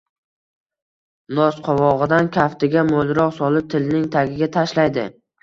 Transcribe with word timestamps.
Nosqovog‘idan 1.39 2.31
kaftiga 2.39 2.85
mo‘lroq 2.89 3.37
solib 3.37 3.71
tilining 3.77 4.09
tagiga 4.19 4.51
tashlaydi. 4.59 5.07